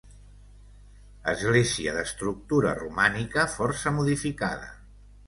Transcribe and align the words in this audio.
Església 1.33 1.93
d'estructura 1.97 2.71
romànica 2.79 3.45
força 3.57 3.93
modificada. 3.99 4.73